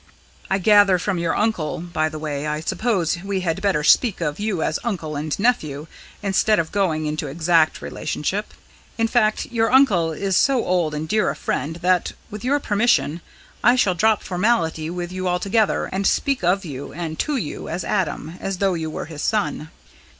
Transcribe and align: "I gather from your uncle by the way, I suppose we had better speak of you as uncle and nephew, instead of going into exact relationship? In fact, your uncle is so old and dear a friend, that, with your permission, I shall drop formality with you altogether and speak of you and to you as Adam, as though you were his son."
"I 0.49 0.57
gather 0.57 0.97
from 0.97 1.19
your 1.19 1.35
uncle 1.37 1.77
by 1.77 2.09
the 2.09 2.17
way, 2.17 2.47
I 2.47 2.61
suppose 2.61 3.19
we 3.23 3.41
had 3.41 3.61
better 3.61 3.83
speak 3.83 4.19
of 4.19 4.39
you 4.39 4.63
as 4.63 4.79
uncle 4.83 5.15
and 5.15 5.37
nephew, 5.37 5.85
instead 6.23 6.57
of 6.57 6.71
going 6.71 7.05
into 7.05 7.27
exact 7.27 7.83
relationship? 7.83 8.51
In 8.97 9.07
fact, 9.07 9.45
your 9.51 9.71
uncle 9.71 10.11
is 10.11 10.35
so 10.35 10.65
old 10.65 10.95
and 10.95 11.07
dear 11.07 11.29
a 11.29 11.35
friend, 11.35 11.75
that, 11.83 12.13
with 12.31 12.43
your 12.43 12.59
permission, 12.59 13.21
I 13.63 13.75
shall 13.75 13.93
drop 13.93 14.23
formality 14.23 14.89
with 14.89 15.11
you 15.11 15.27
altogether 15.27 15.85
and 15.85 16.07
speak 16.07 16.43
of 16.43 16.65
you 16.65 16.91
and 16.93 17.19
to 17.19 17.37
you 17.37 17.69
as 17.69 17.83
Adam, 17.83 18.37
as 18.39 18.57
though 18.57 18.73
you 18.73 18.89
were 18.89 19.05
his 19.05 19.21
son." 19.21 19.69